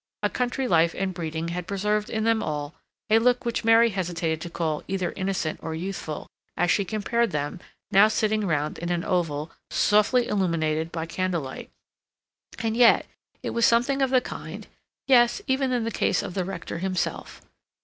[0.23, 2.73] A country life and breeding had preserved in them all
[3.11, 6.25] a look which Mary hesitated to call either innocent or youthful,
[6.57, 7.59] as she compared them,
[7.91, 11.69] now sitting round in an oval, softly illuminated by candlelight;
[12.57, 13.05] and yet
[13.43, 14.65] it was something of the kind,
[15.05, 17.43] yes, even in the case of the Rector himself.